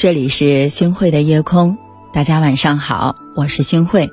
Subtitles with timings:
[0.00, 1.76] 这里是星慧的夜空，
[2.10, 4.10] 大家晚上好，我是星慧。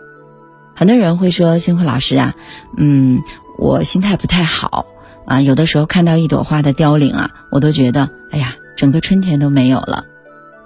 [0.76, 2.36] 很多人会说星慧老师啊，
[2.76, 3.22] 嗯，
[3.58, 4.86] 我心态不太好
[5.26, 10.04] 啊，有的时候看到一朵花的凋零啊，我都觉得，哎呀，整个春天都没有了。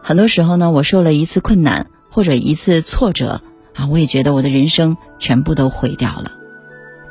[0.01, 3.43] 很多时候呢，我受了一次困难或者一次挫折
[3.75, 6.31] 啊，我也觉得我的人生全部都毁掉了。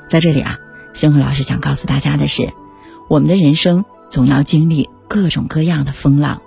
[0.08, 0.58] 在这里啊，
[0.92, 2.52] 星慧老师想告诉大家的是，
[3.06, 6.42] 我们的人生总要经历各种各样的风浪。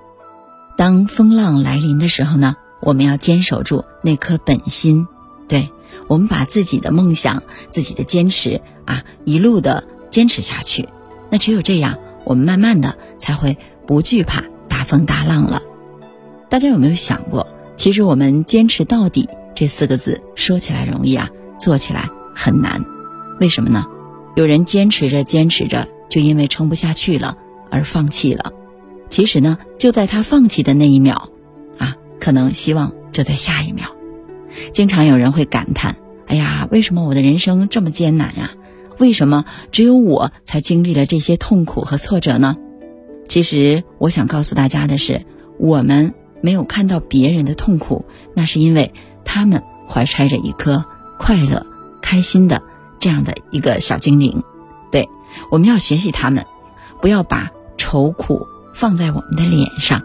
[0.75, 5.07] 当风浪来临的时候呢，我们要坚守住那颗本心，
[5.47, 5.69] 对
[6.07, 10.89] 我们把自己的梦想、自己的坚持啊，一路的坚持下去。
[11.29, 15.61] 那只有这样，我们慢慢的才会不惧怕大风大浪了。
[16.49, 21.29] 大家有没有想过，其实我们坚持到底这四个字说起来容易啊，
[21.59, 22.83] 做起来很难。
[23.39, 23.85] 为什么呢？
[24.35, 27.37] 有人坚持着坚持着，就因为撑不下去了
[27.69, 28.51] 而放弃了。
[29.13, 31.29] 其实呢，就在他放弃的那一秒，
[31.77, 33.89] 啊，可能希望就在下一秒。
[34.71, 38.49] 经常有人会感叹：“哎呀，为什么我的人生这么艰难呀？
[38.97, 42.57] 为什么只有我才经历了这些痛苦和挫折呢？”
[43.29, 45.27] 其实，我想告诉大家的是，
[45.59, 50.85] 我们没有看到别人的痛苦，那是因为他们怀揣着一颗
[51.19, 51.67] 快乐、
[52.01, 52.63] 开心的
[52.99, 54.41] 这样的一个小精灵。
[54.91, 55.07] 对，
[55.51, 56.47] 我们要学习他们，
[56.99, 58.47] 不要把愁苦。
[58.73, 60.03] 放在我们的脸上，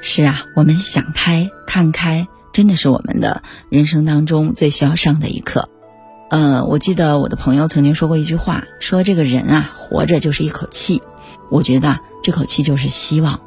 [0.00, 5.68] 是啊，我们想开、看开，真的是我们的人生当中最需要上的一课。
[6.30, 11.02] 呃，我记得我的朋友曾经说过一句话，说这个人啊，活着就是一口气。
[11.50, 13.40] 我觉得这口气就是希望。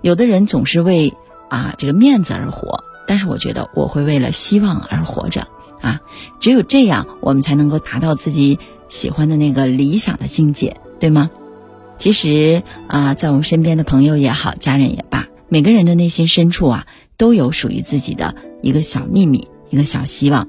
[0.00, 1.14] 有的人总是为
[1.48, 5.48] 啊这个面子而活，但是我觉得我会为了希望而活着
[5.82, 6.00] 啊。
[6.38, 11.30] 只有这样，我们才能够达到自己喜欢的那个理想的境界，对吗？
[12.00, 16.86] 其实啊，在我们身边的朋友也好，家人也罢，每个人的内心深处啊，
[17.18, 20.48] 都有属于自己的一个小秘密，一个小希望。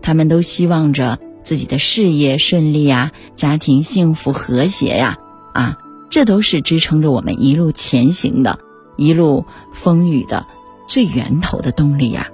[0.00, 5.18] 他们都希望着自己的事业顺利呀，家庭幸福和谐呀，
[5.52, 5.76] 啊，
[6.08, 8.58] 这都是支撑着我们一路前行的
[8.96, 9.44] 一路
[9.74, 10.46] 风雨的
[10.88, 12.28] 最源头的动力呀。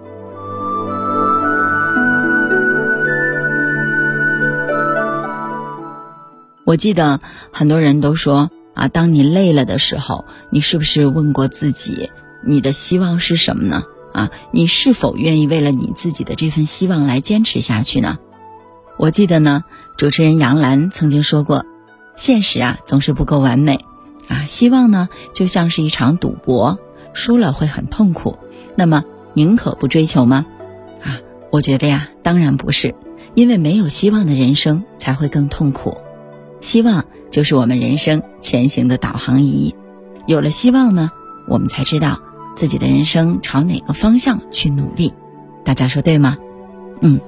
[6.64, 7.20] 我记得
[7.52, 12.10] 很多人都说啊，当你累了的时候，你是不是问过自己，
[12.44, 13.82] 你的希望是什么呢？
[14.12, 18.18] 啊，你是否愿意为了你自己的这份希望来坚持下去呢？
[18.98, 19.64] 我记得呢，
[19.96, 21.64] 主持人杨澜曾经说过，
[22.14, 23.84] 现实啊总是不够完美，
[24.28, 26.78] 啊，希望呢就像是一场赌博，
[27.12, 28.38] 输了会很痛苦，
[28.76, 29.02] 那么
[29.34, 30.46] 宁可不追求吗？
[31.02, 31.18] 啊，
[31.50, 32.94] 我觉得呀，当然不是，
[33.34, 35.96] 因为没有希望的人生才会更痛苦。
[36.62, 39.74] 希望就是我们人生前行的导航仪，
[40.26, 41.10] 有了希望呢，
[41.46, 42.22] 我们才知道
[42.56, 45.12] 自己的人生朝哪个方向去努力。
[45.64, 46.38] 大家说对吗？
[47.00, 47.20] 嗯，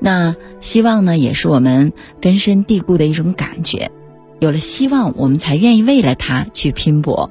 [0.00, 3.92] 那希望呢，也是我们根深蒂固的一种感觉。
[4.40, 7.30] 有了希望，我们才愿意为了它去拼搏，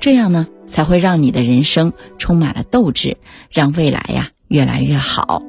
[0.00, 3.16] 这样呢，才会让你的人生充满了斗志，
[3.50, 5.42] 让未来呀越来越好。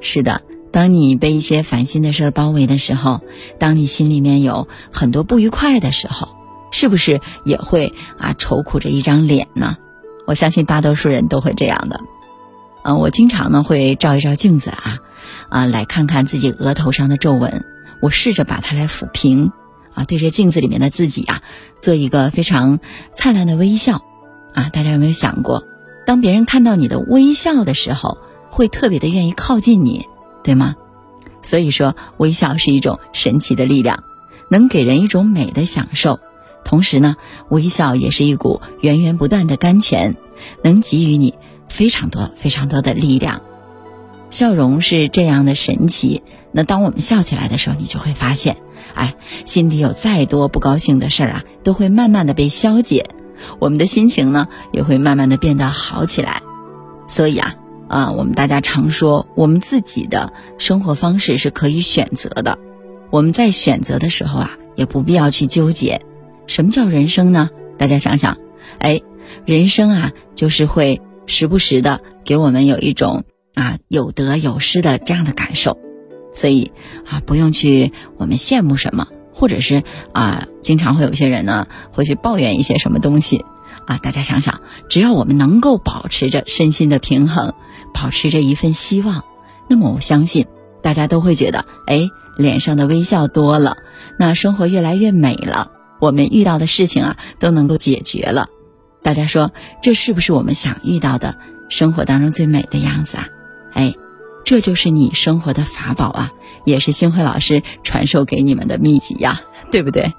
[0.00, 0.42] 是的。
[0.76, 3.22] 当你被一些烦心的事儿包围的时候，
[3.58, 6.36] 当你心里面有很多不愉快的时候，
[6.70, 9.78] 是不是也会啊愁苦着一张脸呢？
[10.26, 12.02] 我相信大多数人都会这样的。
[12.82, 14.98] 嗯，我经常呢会照一照镜子啊，
[15.48, 17.64] 啊来看看自己额头上的皱纹，
[18.02, 19.52] 我试着把它来抚平，
[19.94, 21.40] 啊对着镜子里面的自己啊
[21.80, 22.80] 做一个非常
[23.14, 24.02] 灿烂的微笑，
[24.52, 25.64] 啊大家有没有想过，
[26.04, 28.18] 当别人看到你的微笑的时候，
[28.50, 30.04] 会特别的愿意靠近你？
[30.46, 30.76] 对吗？
[31.42, 34.04] 所以说，微笑是一种神奇的力量，
[34.48, 36.20] 能给人一种美的享受。
[36.64, 37.16] 同时呢，
[37.48, 40.16] 微笑也是一股源源不断的甘泉，
[40.62, 41.34] 能给予你
[41.68, 43.42] 非常多、非常多的力量。
[44.30, 46.22] 笑容是这样的神奇。
[46.52, 48.56] 那当我们笑起来的时候，你就会发现，
[48.94, 53.10] 哎，心底有再多不高兴的事儿啊，都会慢慢的被消解，
[53.58, 56.42] 我们的心情呢，也会慢慢的变得好起来。
[57.08, 57.56] 所以啊。
[57.88, 62.58] 啊，我们大家常说，我们自己的生活方式是可以选择的。
[63.10, 66.02] 我们在选择的时候啊，也不必要去纠结。
[66.46, 67.50] 什么叫人生呢？
[67.78, 68.38] 大家想想，
[68.78, 69.00] 哎，
[69.44, 73.24] 人生啊，就是会时不时的给我们有一种
[73.54, 75.78] 啊有得有失的这样的感受。
[76.34, 76.72] 所以
[77.08, 83.44] 啊，不用去我们羡慕什么，或者是啊，经常会有些人呢会去抱怨一些什么东西
[83.86, 83.98] 啊。
[83.98, 84.60] 大家想想，
[84.90, 87.54] 只要我们能够保持着身心的平衡。
[87.98, 89.24] 保持着一份希望，
[89.68, 90.46] 那么我相信
[90.82, 93.78] 大家都会觉得，哎，脸上的微笑多了，
[94.18, 95.70] 那生活越来越美了。
[95.98, 98.48] 我们遇到的事情啊，都能够解决了。
[99.02, 99.50] 大家说，
[99.82, 101.38] 这是不是我们想遇到的
[101.70, 103.28] 生活当中最美的样子啊？
[103.72, 103.94] 哎，
[104.44, 106.32] 这就是你生活的法宝啊，
[106.66, 109.40] 也是星辉老师传授给你们的秘籍呀，
[109.70, 110.12] 对不对？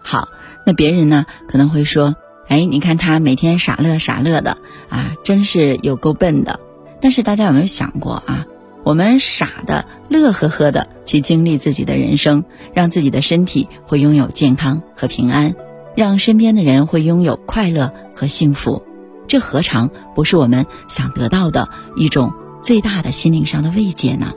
[0.00, 0.28] 好，
[0.64, 2.14] 那别人呢可能会说，
[2.46, 4.58] 哎，你看他每天傻乐傻乐的
[4.88, 6.60] 啊，真是有够笨的。
[7.00, 8.46] 但是大家有没有想过啊？
[8.84, 15.56] 我们傻的乐呵呵的去经历自己的人生，让自己的身体会拥有健康和平安，
[15.96, 18.84] 让身边的人会拥有快乐和幸福，
[19.26, 24.32] 这何尝不是我们想得到的一种最大的心灵上的慰藉呢？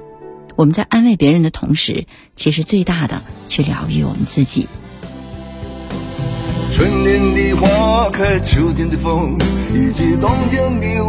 [0.56, 4.68] 我们在安慰别人的同时，其实最大的去疗愈我们自己。
[6.72, 9.38] 春天的花开，秋天的风，
[9.74, 11.04] 以及冬天的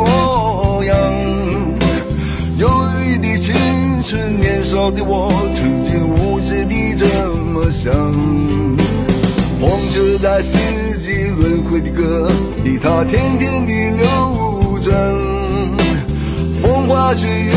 [4.89, 7.05] 的我，曾经无知地这
[7.35, 7.93] 么想。
[9.59, 10.57] 风车在四
[11.01, 12.31] 季轮回的歌
[12.63, 14.07] 里，它天天地流
[14.81, 14.95] 转。
[16.63, 17.53] 风花雪月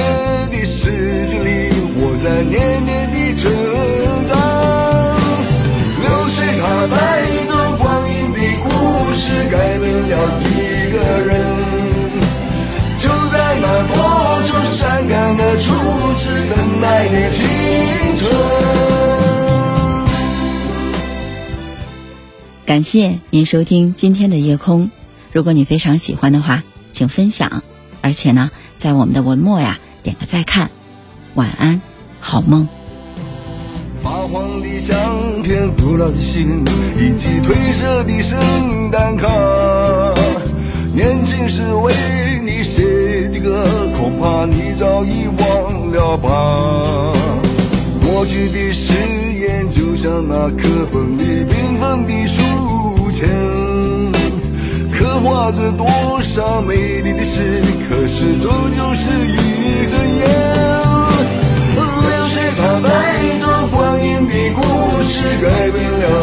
[0.49, 0.89] 的诗
[1.29, 1.69] 句里，
[2.01, 3.43] 我在年年的成
[4.27, 4.33] 长。
[6.01, 6.97] 流水它带
[7.47, 8.67] 走光阴的故
[9.13, 10.11] 事，改变了
[10.41, 10.51] 一
[10.91, 10.95] 个
[11.29, 11.31] 人。
[12.97, 13.95] 就在那多
[14.45, 15.71] 愁善感的初
[22.65, 24.89] 感谢您收听今天的夜空。
[25.33, 26.63] 如果你非常喜欢的话，
[26.93, 27.61] 请分享，
[27.99, 30.71] 而且呢，在我们的文末呀点个再看。
[31.33, 31.81] 晚安，
[32.21, 32.65] 好梦。
[34.01, 36.63] 发黄的相片，古老的信，
[36.95, 38.39] 以及褪色的圣
[38.89, 39.27] 诞卡。
[40.95, 41.93] 年轻时为
[42.41, 43.65] 你写的歌，
[43.97, 47.13] 恐怕你早已忘了吧。
[48.05, 48.93] 过去的誓
[49.39, 52.41] 言，就像那课本里缤纷的书
[53.13, 53.29] 前，
[54.91, 55.87] 刻画着多
[56.23, 60.21] 少美丽的诗，可是终究是一阵烟。
[61.75, 62.89] 流水它带
[63.39, 64.59] 走光阴的故
[65.03, 65.13] 事，
[65.43, 66.22] 改变了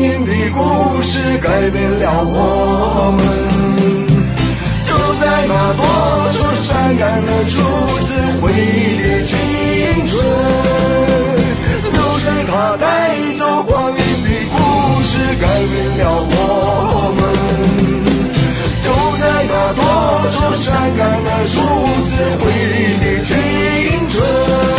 [0.00, 3.20] 音的故事改变了我们。
[4.86, 5.82] 就在那多
[6.32, 7.52] 愁善感的初
[8.06, 8.08] 次
[8.40, 9.36] 回忆的青
[10.06, 10.14] 春，
[11.92, 12.86] 流水它带
[13.38, 14.56] 走光阴的故
[15.02, 16.32] 事改变了我
[17.18, 17.20] 们。
[18.82, 18.86] 就
[19.18, 19.80] 在那多
[20.32, 20.66] 愁善
[20.96, 21.54] 感的初
[22.06, 23.34] 次回忆的青
[24.10, 24.77] 春。